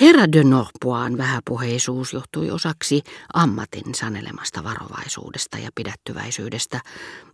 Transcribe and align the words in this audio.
Herra 0.00 0.32
de 0.32 0.44
Norpoan 0.44 1.18
vähäpuheisuus 1.18 2.12
johtui 2.12 2.50
osaksi 2.50 3.02
ammatin 3.34 3.94
sanelemasta 3.94 4.64
varovaisuudesta 4.64 5.58
ja 5.58 5.70
pidättyväisyydestä, 5.74 6.80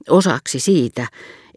osaksi 0.09 0.61
siitä, 0.61 1.07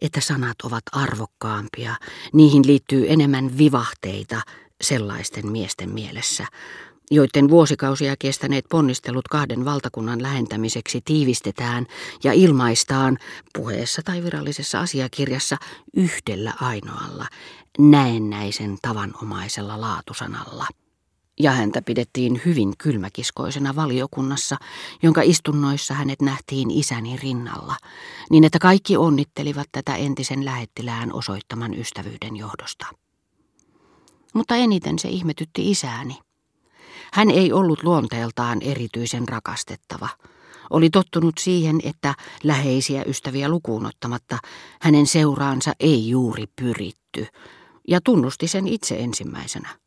että 0.00 0.20
sanat 0.20 0.56
ovat 0.62 0.82
arvokkaampia, 0.92 1.96
niihin 2.32 2.66
liittyy 2.66 3.06
enemmän 3.08 3.58
vivahteita 3.58 4.42
sellaisten 4.80 5.46
miesten 5.46 5.90
mielessä, 5.90 6.46
joiden 7.10 7.48
vuosikausia 7.48 8.14
kestäneet 8.18 8.64
ponnistelut 8.70 9.28
kahden 9.28 9.64
valtakunnan 9.64 10.22
lähentämiseksi 10.22 11.00
tiivistetään 11.04 11.86
ja 12.24 12.32
ilmaistaan 12.32 13.18
puheessa 13.54 14.02
tai 14.04 14.22
virallisessa 14.22 14.80
asiakirjassa 14.80 15.56
yhdellä 15.96 16.52
ainoalla, 16.60 17.26
näennäisen 17.78 18.78
tavanomaisella 18.82 19.80
laatusanalla. 19.80 20.66
Ja 21.40 21.52
häntä 21.52 21.82
pidettiin 21.82 22.40
hyvin 22.44 22.72
kylmäkiskoisena 22.78 23.76
valiokunnassa, 23.76 24.56
jonka 25.02 25.22
istunnoissa 25.22 25.94
hänet 25.94 26.22
nähtiin 26.22 26.70
isäni 26.70 27.16
rinnalla, 27.16 27.76
niin 28.30 28.44
että 28.44 28.58
kaikki 28.58 28.96
onnittelivat 28.96 29.68
tätä 29.72 29.96
entisen 29.96 30.44
lähettilään 30.44 31.12
osoittaman 31.12 31.74
ystävyyden 31.74 32.36
johdosta. 32.36 32.86
Mutta 34.34 34.56
eniten 34.56 34.98
se 34.98 35.08
ihmetytti 35.08 35.70
isääni. 35.70 36.18
Hän 37.12 37.30
ei 37.30 37.52
ollut 37.52 37.82
luonteeltaan 37.82 38.62
erityisen 38.62 39.28
rakastettava. 39.28 40.08
Oli 40.70 40.90
tottunut 40.90 41.34
siihen, 41.38 41.80
että 41.84 42.14
läheisiä 42.44 43.02
ystäviä 43.06 43.48
lukuun 43.48 43.86
ottamatta 43.86 44.38
hänen 44.80 45.06
seuraansa 45.06 45.72
ei 45.80 46.08
juuri 46.08 46.44
pyritty, 46.60 47.26
ja 47.88 48.00
tunnusti 48.00 48.48
sen 48.48 48.68
itse 48.68 48.96
ensimmäisenä. 48.96 49.83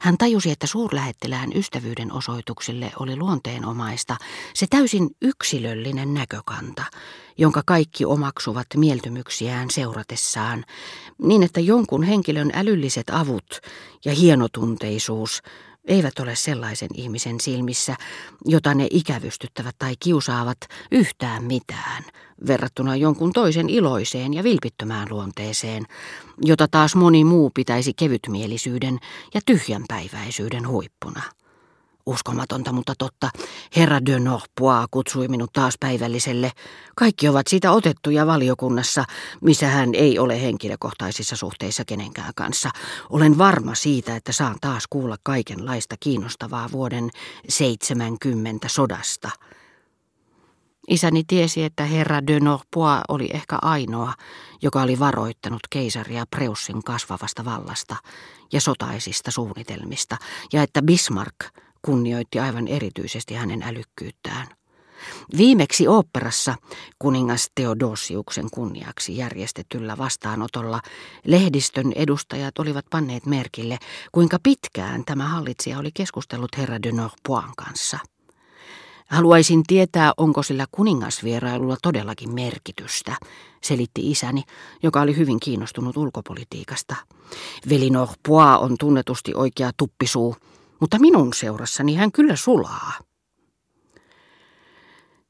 Hän 0.00 0.18
tajusi, 0.18 0.50
että 0.50 0.66
suurlähettilään 0.66 1.50
ystävyyden 1.54 2.12
osoituksille 2.12 2.92
oli 2.98 3.16
luonteenomaista 3.16 4.16
se 4.54 4.66
täysin 4.70 5.10
yksilöllinen 5.22 6.14
näkökanta, 6.14 6.82
jonka 7.38 7.62
kaikki 7.66 8.04
omaksuvat 8.04 8.66
mieltymyksiään 8.76 9.70
seuratessaan, 9.70 10.64
niin 11.18 11.42
että 11.42 11.60
jonkun 11.60 12.02
henkilön 12.02 12.50
älylliset 12.54 13.10
avut 13.10 13.60
ja 14.04 14.12
hienotunteisuus 14.12 15.42
eivät 15.86 16.18
ole 16.18 16.34
sellaisen 16.36 16.88
ihmisen 16.94 17.40
silmissä, 17.40 17.96
jota 18.44 18.74
ne 18.74 18.86
ikävystyttävät 18.90 19.74
tai 19.78 19.94
kiusaavat 20.00 20.58
yhtään 20.90 21.44
mitään, 21.44 22.04
verrattuna 22.46 22.96
jonkun 22.96 23.32
toisen 23.32 23.68
iloiseen 23.70 24.34
ja 24.34 24.44
vilpittömään 24.44 25.08
luonteeseen, 25.10 25.84
jota 26.42 26.68
taas 26.68 26.94
moni 26.94 27.24
muu 27.24 27.50
pitäisi 27.54 27.92
kevytmielisyyden 27.94 28.98
ja 29.34 29.40
tyhjänpäiväisyyden 29.46 30.68
huippuna. 30.68 31.22
Uskomatonta, 32.06 32.72
mutta 32.72 32.94
totta. 32.98 33.30
Herra 33.76 34.06
de 34.06 34.20
Norpois 34.20 34.86
kutsui 34.90 35.28
minut 35.28 35.52
taas 35.52 35.74
päivälliselle. 35.80 36.52
Kaikki 36.96 37.28
ovat 37.28 37.46
siitä 37.46 37.72
otettuja 37.72 38.26
valiokunnassa, 38.26 39.04
missä 39.40 39.66
hän 39.66 39.94
ei 39.94 40.18
ole 40.18 40.42
henkilökohtaisissa 40.42 41.36
suhteissa 41.36 41.84
kenenkään 41.84 42.32
kanssa. 42.36 42.70
Olen 43.10 43.38
varma 43.38 43.74
siitä, 43.74 44.16
että 44.16 44.32
saan 44.32 44.56
taas 44.60 44.84
kuulla 44.90 45.16
kaikenlaista 45.22 45.96
kiinnostavaa 46.00 46.68
vuoden 46.72 47.10
70 47.48 48.68
sodasta. 48.68 49.30
Isäni 50.88 51.24
tiesi, 51.26 51.64
että 51.64 51.84
herra 51.84 52.26
de 52.26 52.40
Norpois 52.40 53.00
oli 53.08 53.30
ehkä 53.34 53.58
ainoa, 53.62 54.12
joka 54.62 54.82
oli 54.82 54.98
varoittanut 54.98 55.60
keisaria 55.70 56.24
Preussin 56.30 56.84
kasvavasta 56.84 57.44
vallasta 57.44 57.96
ja 58.52 58.60
sotaisista 58.60 59.30
suunnitelmista, 59.30 60.16
ja 60.52 60.62
että 60.62 60.82
Bismarck– 60.82 61.36
kunnioitti 61.86 62.38
aivan 62.38 62.68
erityisesti 62.68 63.34
hänen 63.34 63.62
älykkyyttään. 63.62 64.46
Viimeksi 65.36 65.88
oopperassa 65.88 66.54
kuningas 66.98 67.50
Theodosiuksen 67.54 68.50
kunniaksi 68.50 69.16
järjestetyllä 69.16 69.98
vastaanotolla 69.98 70.80
lehdistön 71.26 71.92
edustajat 71.92 72.58
olivat 72.58 72.84
panneet 72.90 73.26
merkille, 73.26 73.78
kuinka 74.12 74.38
pitkään 74.42 75.04
tämä 75.04 75.28
hallitsija 75.28 75.78
oli 75.78 75.90
keskustellut 75.94 76.50
herra 76.58 76.82
de 76.82 76.92
Norpoin 76.92 77.50
kanssa. 77.56 77.98
Haluaisin 79.06 79.62
tietää, 79.66 80.12
onko 80.16 80.42
sillä 80.42 80.66
kuningasvierailulla 80.72 81.76
todellakin 81.82 82.34
merkitystä, 82.34 83.16
selitti 83.62 84.10
isäni, 84.10 84.42
joka 84.82 85.00
oli 85.00 85.16
hyvin 85.16 85.40
kiinnostunut 85.40 85.96
ulkopolitiikasta. 85.96 86.96
Veli 87.68 87.90
Norpois 87.90 88.58
on 88.60 88.76
tunnetusti 88.80 89.34
oikea 89.34 89.70
tuppisuu, 89.76 90.36
mutta 90.80 90.98
minun 90.98 91.34
seurassani 91.34 91.94
hän 91.94 92.12
kyllä 92.12 92.36
sulaa. 92.36 92.92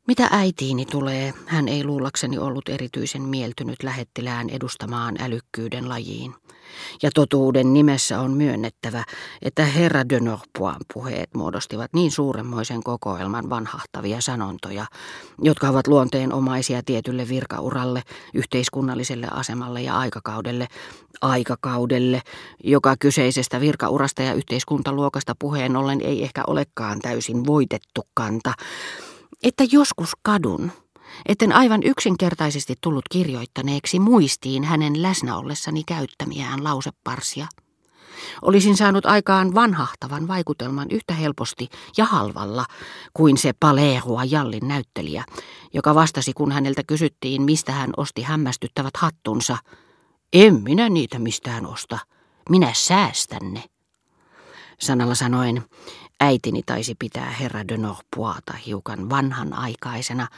Mitä 0.07 0.29
äitiini 0.31 0.87
tulee, 0.87 1.35
hän 1.47 1.69
ei 1.69 1.85
luullakseni 1.85 2.39
ollut 2.39 2.69
erityisen 2.69 3.23
mieltynyt 3.23 3.83
lähettilään 3.83 4.51
edustamaan 4.51 5.17
älykkyyden 5.21 5.89
lajiin. 5.89 6.35
Ja 7.03 7.11
totuuden 7.15 7.73
nimessä 7.73 8.21
on 8.21 8.31
myönnettävä, 8.31 9.05
että 9.43 9.65
herra 9.65 10.09
de 10.09 10.21
Norpoin 10.21 10.77
puheet 10.95 11.35
muodostivat 11.35 11.91
niin 11.95 12.11
suuremmoisen 12.11 12.83
kokoelman 12.83 13.51
vanhahtavia 13.51 14.21
sanontoja, 14.21 14.87
jotka 15.43 15.69
ovat 15.69 15.87
luonteenomaisia 15.87 16.83
tietylle 16.87 17.29
virkauralle, 17.29 18.03
yhteiskunnalliselle 18.35 19.29
asemalle 19.31 19.83
ja 19.83 19.99
aikakaudelle, 19.99 20.67
aikakaudelle, 21.21 22.23
joka 22.65 22.95
kyseisestä 22.99 23.61
virkaurasta 23.61 24.23
ja 24.23 24.35
yhteiskuntaluokasta 24.35 25.35
puheen 25.39 25.77
ollen 25.77 26.01
ei 26.01 26.23
ehkä 26.23 26.45
olekaan 26.47 26.99
täysin 26.99 27.47
voitettu 27.47 28.03
kanta, 28.15 28.53
että 29.43 29.65
joskus 29.73 30.13
kadun, 30.23 30.73
etten 31.27 31.53
aivan 31.53 31.83
yksinkertaisesti 31.83 32.75
tullut 32.81 33.05
kirjoittaneeksi 33.11 33.99
muistiin 33.99 34.65
hänen 34.65 35.03
läsnä 35.03 35.37
ollessani 35.37 35.83
käyttämiään 35.85 36.65
lauseparsia. 36.65 37.47
Olisin 38.43 38.77
saanut 38.77 39.07
aikaan 39.07 39.55
vanhahtavan 39.55 40.29
vaikutelman 40.29 40.87
yhtä 40.91 41.15
helposti 41.15 41.69
ja 41.97 42.05
halvalla 42.05 42.65
kuin 43.15 43.37
se 43.37 43.53
Palerua 43.61 44.25
Jallin 44.25 44.69
näyttelijä, 44.69 45.25
joka 45.75 45.95
vastasi, 45.95 46.33
kun 46.33 46.53
häneltä 46.53 46.83
kysyttiin, 46.87 47.43
mistä 47.43 47.73
hän 47.73 47.91
osti 47.97 48.23
hämmästyttävät 48.23 48.97
hattunsa. 48.97 49.59
En 50.33 50.63
minä 50.63 50.89
niitä 50.89 51.19
mistään 51.19 51.67
osta, 51.67 51.99
minä 52.51 52.73
säästän 52.75 53.55
ne. 53.55 53.65
Sanalla 54.81 55.15
sanoen, 55.15 55.63
Äitini 56.21 56.63
taisi 56.67 56.95
pitää 56.99 57.31
herra 57.31 57.69
de 57.69 57.77
Norpoita 57.77 58.53
hiukan 58.67 59.11
vanhanaikaisena, 59.11 60.29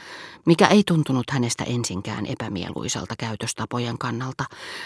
mikä 0.45 0.67
ei 0.67 0.83
tuntunut 0.87 1.29
hänestä 1.31 1.63
ensinkään 1.63 2.25
epämieluisalta 2.25 3.15
käytöstapojen 3.17 3.97
kannalta, 3.97 4.45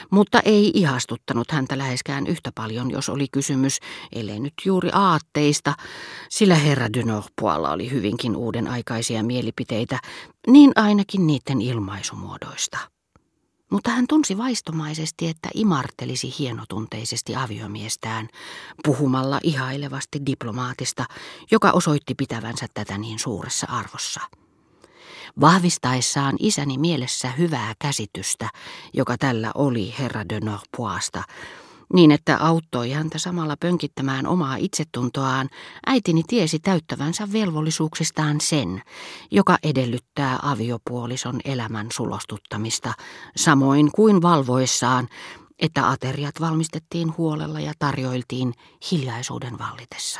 mutta 0.09 0.40
ei 0.40 0.72
ihastuttanut 0.74 1.52
häntä 1.52 1.78
läheskään 1.78 2.28
yhtä 2.28 2.52
paljon, 2.56 2.92
jos 2.92 3.09
oli 3.09 3.28
kysymys, 3.31 3.80
ellei 4.12 4.40
nyt 4.40 4.53
juuri 4.66 4.90
aatteista, 4.94 5.74
sillä 6.30 6.56
herra 6.56 6.94
de 6.94 7.03
Norpoilla 7.03 7.72
oli 7.72 7.92
hyvinkin 7.92 8.36
uuden 8.36 8.68
aikaisia 8.68 9.24
mielipiteitä, 9.24 10.00
niin 10.47 10.72
ainakin 10.75 11.28
niiden 11.28 11.62
ilmaisumuodoista. 11.62 12.93
Mutta 13.74 13.92
hän 13.92 14.06
tunsi 14.08 14.38
vaistomaisesti, 14.38 15.28
että 15.28 15.50
imartelisi 15.54 16.36
hienotunteisesti 16.40 17.36
aviomiestään, 17.36 18.28
puhumalla 18.84 19.40
ihailevasti 19.44 20.22
diplomaatista, 20.26 21.06
joka 21.52 21.72
osoitti 21.72 22.16
pitävänsä 22.16 22.68
tätä 22.74 22.98
niin 22.98 23.20
suuressa 23.20 23.68
arvossa. 23.70 24.22
Vahvistaessaan 25.42 26.36
isäni 26.40 26.78
mielessä 26.78 27.32
hyvää 27.32 27.74
käsitystä, 27.80 28.50
joka 28.94 29.18
tällä 29.18 29.52
oli 29.56 29.96
herra 30.00 30.30
de 30.30 30.40
Norpoista, 30.40 31.24
niin 31.94 32.12
että 32.12 32.38
auttoi 32.38 32.92
häntä 32.92 33.20
samalla 33.20 33.56
pönkittämään 33.60 34.28
omaa 34.28 34.56
itsetuntoaan, 34.56 35.50
äitini 35.88 36.24
tiesi 36.28 36.60
täyttävänsä 36.60 37.31
velvollisuuksistaan 37.34 38.42
sen, 38.42 38.81
joka 39.31 39.57
edellyttää 39.63 40.40
aviopuolison 40.42 41.40
elämän 41.46 41.88
sulostuttamista, 41.94 42.94
samoin 43.36 43.92
kuin 43.92 44.22
valvoissaan, 44.22 45.07
että 45.60 45.90
ateriat 45.90 46.42
valmistettiin 46.42 47.18
huolella 47.18 47.60
ja 47.60 47.74
tarjoiltiin 47.80 48.54
hiljaisuuden 48.92 49.60
vallitessa. 49.60 50.19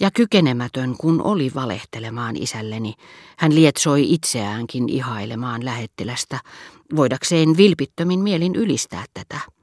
Ja 0.00 0.10
kykenemätön 0.10 0.96
kun 0.96 1.22
oli 1.22 1.50
valehtelemaan 1.54 2.36
isälleni, 2.36 2.94
hän 3.38 3.54
lietsoi 3.54 4.12
itseäänkin 4.14 4.88
ihailemaan 4.88 5.64
lähettilästä, 5.64 6.40
voidakseen 6.96 7.56
vilpittömin 7.56 8.20
mielin 8.20 8.54
ylistää 8.54 9.04
tätä. 9.14 9.57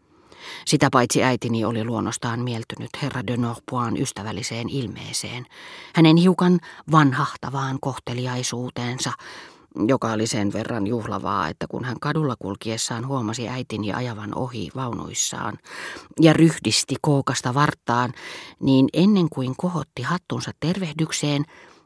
Sitä 0.66 0.90
paitsi 0.92 1.24
äitini 1.24 1.66
oli 1.66 1.84
luonnostaan 1.84 2.40
mieltynyt 2.40 2.90
herra 3.02 3.28
de 3.28 3.38
Norpoin 3.38 4.02
ystävälliseen 4.02 4.70
ilmeeseen, 4.70 5.46
hänen 5.96 6.18
hiukan 6.18 6.60
vanhahtavaan 6.92 7.78
kohteliaisuuteensa 7.82 9.12
joka 9.88 10.12
oli 10.12 10.28
sen 10.28 10.54
verran 10.54 10.88
juhlavaa, 10.88 11.48
että 11.48 11.68
kun 11.68 11.84
hän 11.84 12.00
kadulla 12.00 12.36
kulkiessaan 12.40 13.08
huomasi 13.08 13.50
äitini 13.50 13.94
ajavan 13.94 14.36
ohi 14.36 14.70
vaunuissaan 14.76 15.58
ja 16.22 16.34
ryhdisti 16.34 16.96
kookasta 17.02 17.54
vartaan, 17.54 18.14
niin 18.60 18.88
ennen 18.94 19.30
kuin 19.30 19.54
kohotti 19.58 20.02
hattunsa 20.02 20.52
tervehdykseen, 20.60 21.44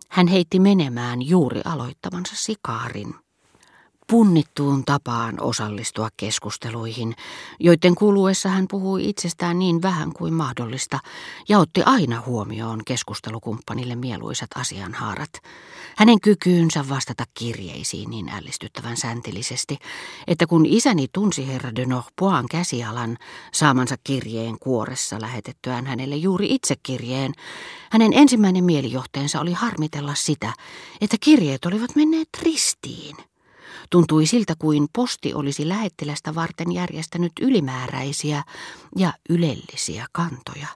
hän 0.10 0.28
heitti 0.28 0.60
menemään 0.60 1.22
juuri 1.22 1.62
aloittamansa 1.66 2.34
sikaarin 2.36 3.16
punnittuun 4.10 4.86
tapaan 4.86 5.42
osallistua 5.42 6.10
keskusteluihin, 6.18 7.16
joiden 7.60 7.96
kuluessa 7.96 8.50
hän 8.50 8.66
puhui 8.70 9.10
itsestään 9.10 9.60
niin 9.60 9.82
vähän 9.82 10.14
kuin 10.14 10.34
mahdollista 10.34 11.00
ja 11.50 11.60
otti 11.60 11.84
aina 11.86 12.24
huomioon 12.26 12.82
keskustelukumppanille 12.86 13.96
mieluisat 13.96 14.50
asianhaarat. 14.56 15.30
Hänen 15.98 16.22
kykyynsä 16.22 16.90
vastata 16.90 17.24
kirjeisiin 17.34 18.10
niin 18.10 18.30
ällistyttävän 18.30 18.98
säntillisesti, 18.98 19.78
että 20.28 20.48
kun 20.48 20.66
isäni 20.66 21.08
tunsi 21.14 21.48
herra 21.48 21.76
de 21.76 21.86
Norpoin 21.86 22.50
käsialan 22.50 23.18
saamansa 23.54 23.96
kirjeen 24.04 24.60
kuoressa 24.60 25.22
lähetettyään 25.22 25.86
hänelle 25.86 26.16
juuri 26.16 26.48
itse 26.50 26.76
kirjeen, 26.84 27.34
hänen 27.92 28.14
ensimmäinen 28.14 28.64
mielijohteensa 28.64 29.40
oli 29.40 29.54
harmitella 29.54 30.16
sitä, 30.16 30.54
että 31.02 31.18
kirjeet 31.20 31.66
olivat 31.66 31.96
menneet 31.96 32.30
ristiin. 32.44 33.30
Tuntui 33.90 34.26
siltä 34.26 34.54
kuin 34.60 34.88
posti 34.96 35.34
olisi 35.34 35.68
lähettilästä 35.68 36.36
varten 36.36 36.72
järjestänyt 36.72 37.32
ylimääräisiä 37.42 38.44
ja 38.96 39.14
ylellisiä 39.30 40.06
kantoja. 40.12 40.68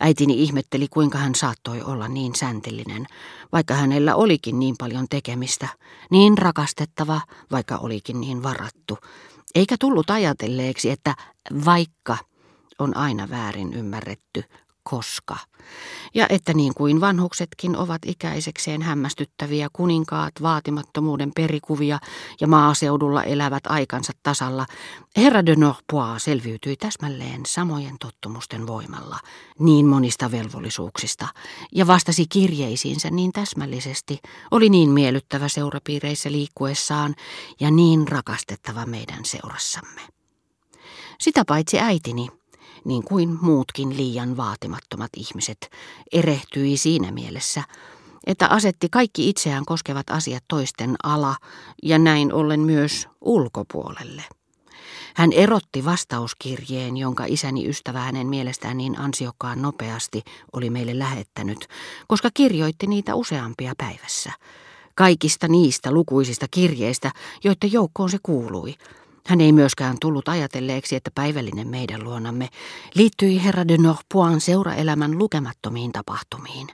Äitini 0.00 0.42
ihmetteli, 0.42 0.88
kuinka 0.88 1.18
hän 1.18 1.34
saattoi 1.34 1.82
olla 1.82 2.08
niin 2.08 2.34
säntillinen, 2.34 3.06
vaikka 3.52 3.74
hänellä 3.74 4.14
olikin 4.14 4.58
niin 4.58 4.74
paljon 4.78 5.06
tekemistä, 5.10 5.68
niin 6.10 6.38
rakastettava, 6.38 7.20
vaikka 7.50 7.76
olikin 7.76 8.20
niin 8.20 8.42
varattu, 8.42 8.98
eikä 9.54 9.76
tullut 9.80 10.10
ajatelleeksi, 10.10 10.90
että 10.90 11.14
vaikka 11.64 12.16
on 12.78 12.96
aina 12.96 13.28
väärin 13.30 13.74
ymmärretty, 13.74 14.44
koska. 14.84 15.36
Ja 16.14 16.26
että 16.28 16.54
niin 16.54 16.74
kuin 16.74 17.00
vanhuksetkin 17.00 17.76
ovat 17.76 18.02
ikäisekseen 18.06 18.82
hämmästyttäviä 18.82 19.68
kuninkaat, 19.72 20.32
vaatimattomuuden 20.42 21.32
perikuvia 21.34 21.98
ja 22.40 22.46
maaseudulla 22.46 23.22
elävät 23.22 23.66
aikansa 23.66 24.12
tasalla, 24.22 24.66
herra 25.16 25.46
de 25.46 25.56
Norpois 25.56 26.24
selviytyi 26.24 26.76
täsmälleen 26.76 27.40
samojen 27.46 27.96
tottumusten 28.00 28.66
voimalla, 28.66 29.18
niin 29.58 29.86
monista 29.86 30.30
velvollisuuksista, 30.30 31.28
ja 31.72 31.86
vastasi 31.86 32.26
kirjeisiinsä 32.28 33.10
niin 33.10 33.32
täsmällisesti, 33.32 34.18
oli 34.50 34.68
niin 34.68 34.90
miellyttävä 34.90 35.48
seurapiireissä 35.48 36.32
liikkuessaan 36.32 37.14
ja 37.60 37.70
niin 37.70 38.08
rakastettava 38.08 38.86
meidän 38.86 39.24
seurassamme. 39.24 40.00
Sitä 41.20 41.44
paitsi 41.46 41.80
äitini, 41.80 42.28
niin 42.84 43.04
kuin 43.04 43.38
muutkin 43.40 43.96
liian 43.96 44.36
vaatimattomat 44.36 45.10
ihmiset, 45.16 45.70
erehtyi 46.12 46.76
siinä 46.76 47.12
mielessä, 47.12 47.62
että 48.26 48.48
asetti 48.48 48.88
kaikki 48.88 49.28
itseään 49.28 49.64
koskevat 49.64 50.10
asiat 50.10 50.44
toisten 50.48 50.96
ala 51.02 51.36
ja 51.82 51.98
näin 51.98 52.32
ollen 52.32 52.60
myös 52.60 53.08
ulkopuolelle. 53.20 54.22
Hän 55.14 55.32
erotti 55.32 55.84
vastauskirjeen, 55.84 56.96
jonka 56.96 57.24
isäni 57.26 57.68
ystävä 57.68 58.00
hänen 58.00 58.26
mielestään 58.26 58.76
niin 58.76 59.00
ansiokkaan 59.00 59.62
nopeasti 59.62 60.22
oli 60.52 60.70
meille 60.70 60.98
lähettänyt, 60.98 61.68
koska 62.08 62.28
kirjoitti 62.34 62.86
niitä 62.86 63.14
useampia 63.14 63.72
päivässä. 63.78 64.32
Kaikista 64.94 65.48
niistä 65.48 65.92
lukuisista 65.92 66.46
kirjeistä, 66.50 67.10
joiden 67.44 67.72
joukkoon 67.72 68.10
se 68.10 68.18
kuului– 68.22 68.74
hän 69.26 69.40
ei 69.40 69.52
myöskään 69.52 69.96
tullut 70.00 70.28
ajatelleeksi, 70.28 70.96
että 70.96 71.10
päivällinen 71.14 71.68
meidän 71.68 72.04
luonamme 72.04 72.48
liittyi 72.94 73.44
herra 73.44 73.68
de 73.68 73.76
Norpoin 73.78 74.40
seuraelämän 74.40 75.18
lukemattomiin 75.18 75.92
tapahtumiin. 75.92 76.66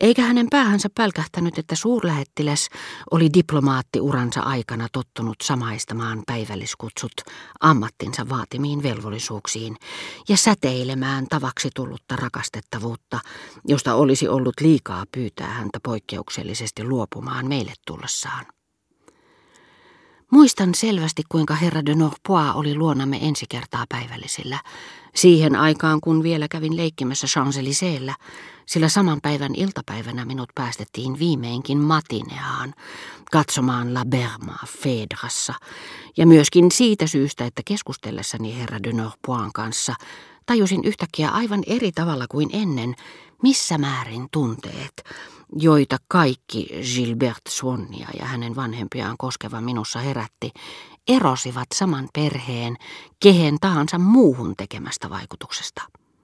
Eikä 0.00 0.22
hänen 0.22 0.46
päähänsä 0.50 0.88
pälkähtänyt, 0.94 1.58
että 1.58 1.74
suurlähettiläs 1.74 2.68
oli 3.10 3.28
diplomaattiuransa 3.34 4.40
aikana 4.40 4.88
tottunut 4.92 5.36
samaistamaan 5.42 6.22
päivälliskutsut 6.26 7.12
ammattinsa 7.60 8.28
vaatimiin 8.28 8.82
velvollisuuksiin 8.82 9.76
ja 10.28 10.36
säteilemään 10.36 11.26
tavaksi 11.30 11.70
tullutta 11.74 12.16
rakastettavuutta, 12.16 13.20
josta 13.68 13.94
olisi 13.94 14.28
ollut 14.28 14.54
liikaa 14.60 15.04
pyytää 15.12 15.48
häntä 15.48 15.80
poikkeuksellisesti 15.82 16.84
luopumaan 16.84 17.48
meille 17.48 17.72
tullessaan. 17.86 18.46
Muistan 20.32 20.74
selvästi, 20.74 21.22
kuinka 21.28 21.54
herra 21.54 21.86
de 21.86 21.94
Norpois 21.94 22.54
oli 22.54 22.74
luonamme 22.74 23.18
ensi 23.22 23.46
kertaa 23.48 23.84
päivällisillä, 23.88 24.58
siihen 25.14 25.56
aikaan 25.56 26.00
kun 26.00 26.22
vielä 26.22 26.48
kävin 26.48 26.76
leikkimässä 26.76 27.26
champs 27.26 27.56
sillä 28.66 28.88
saman 28.88 29.20
päivän 29.22 29.54
iltapäivänä 29.54 30.24
minut 30.24 30.48
päästettiin 30.54 31.18
viimeinkin 31.18 31.78
matineaan 31.78 32.74
katsomaan 33.32 33.94
La 33.94 34.04
Berma 34.04 34.58
Fedrassa, 34.66 35.54
ja 36.16 36.26
myöskin 36.26 36.70
siitä 36.70 37.06
syystä, 37.06 37.44
että 37.44 37.62
keskustellessani 37.64 38.58
herra 38.58 38.82
de 38.82 38.92
Norpoin 38.92 39.52
kanssa 39.52 39.94
tajusin 40.46 40.84
yhtäkkiä 40.84 41.28
aivan 41.28 41.62
eri 41.66 41.92
tavalla 41.92 42.24
kuin 42.30 42.50
ennen, 42.52 42.94
missä 43.42 43.78
määrin 43.78 44.26
tunteet, 44.30 45.04
joita 45.56 45.96
kaikki 46.08 46.68
Gilbert 46.94 47.42
Swannia 47.48 48.08
ja 48.18 48.26
hänen 48.26 48.56
vanhempiaan 48.56 49.16
koskeva 49.18 49.60
minussa 49.60 49.98
herätti, 49.98 50.50
erosivat 51.08 51.66
saman 51.74 52.08
perheen 52.12 52.76
kehen 53.20 53.56
tahansa 53.60 53.98
muuhun 53.98 54.54
tekemästä 54.56 55.10
vaikutuksesta. 55.10 55.82